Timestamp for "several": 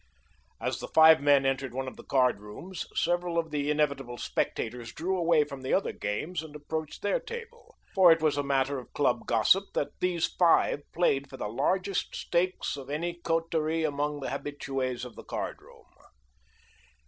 2.95-3.37